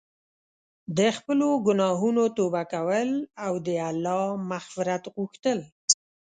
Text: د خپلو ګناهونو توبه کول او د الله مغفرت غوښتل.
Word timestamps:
د 0.97 0.99
خپلو 1.17 1.47
ګناهونو 1.67 2.23
توبه 2.37 2.63
کول 2.73 3.09
او 3.45 3.53
د 3.65 3.67
الله 3.89 4.23
مغفرت 4.51 5.03
غوښتل. 5.15 5.59